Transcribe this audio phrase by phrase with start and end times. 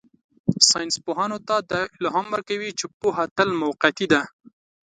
[0.69, 4.21] ساینسپوهانو ته دا الهام ورکوي چې پوهه تل موقتي ده.